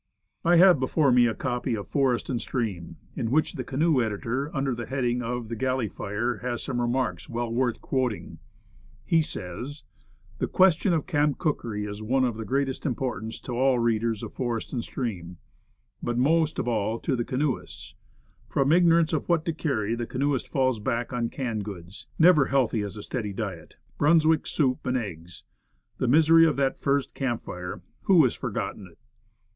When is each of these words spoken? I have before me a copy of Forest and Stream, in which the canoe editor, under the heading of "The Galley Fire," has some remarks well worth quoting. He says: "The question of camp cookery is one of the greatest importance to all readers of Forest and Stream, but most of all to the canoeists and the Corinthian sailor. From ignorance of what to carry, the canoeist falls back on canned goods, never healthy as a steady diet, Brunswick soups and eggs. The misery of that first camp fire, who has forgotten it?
I 0.43 0.55
have 0.55 0.79
before 0.79 1.11
me 1.11 1.27
a 1.27 1.35
copy 1.35 1.75
of 1.75 1.87
Forest 1.87 2.27
and 2.27 2.41
Stream, 2.41 2.95
in 3.15 3.29
which 3.29 3.53
the 3.53 3.63
canoe 3.63 4.01
editor, 4.01 4.49
under 4.51 4.73
the 4.73 4.87
heading 4.87 5.21
of 5.21 5.47
"The 5.47 5.55
Galley 5.55 5.87
Fire," 5.87 6.37
has 6.39 6.63
some 6.63 6.81
remarks 6.81 7.29
well 7.29 7.53
worth 7.53 7.81
quoting. 7.81 8.39
He 9.05 9.21
says: 9.21 9.83
"The 10.39 10.47
question 10.47 10.91
of 10.91 11.05
camp 11.05 11.37
cookery 11.37 11.85
is 11.85 12.01
one 12.01 12.23
of 12.25 12.35
the 12.35 12.45
greatest 12.45 12.83
importance 12.83 13.39
to 13.41 13.51
all 13.51 13.77
readers 13.77 14.23
of 14.23 14.33
Forest 14.33 14.73
and 14.73 14.83
Stream, 14.83 15.37
but 16.01 16.17
most 16.17 16.57
of 16.57 16.67
all 16.67 16.97
to 17.01 17.15
the 17.15 17.23
canoeists 17.23 17.93
and 17.93 17.93
the 18.49 18.53
Corinthian 18.55 18.63
sailor. 18.65 18.65
From 18.65 18.71
ignorance 18.71 19.13
of 19.13 19.29
what 19.29 19.45
to 19.45 19.53
carry, 19.53 19.93
the 19.93 20.07
canoeist 20.07 20.49
falls 20.49 20.79
back 20.79 21.13
on 21.13 21.29
canned 21.29 21.63
goods, 21.63 22.07
never 22.17 22.45
healthy 22.45 22.81
as 22.81 22.97
a 22.97 23.03
steady 23.03 23.33
diet, 23.33 23.75
Brunswick 23.99 24.47
soups 24.47 24.81
and 24.85 24.97
eggs. 24.97 25.43
The 25.99 26.07
misery 26.07 26.47
of 26.47 26.55
that 26.55 26.79
first 26.79 27.13
camp 27.13 27.43
fire, 27.43 27.83
who 28.05 28.23
has 28.23 28.33
forgotten 28.33 28.87
it? 28.91 28.97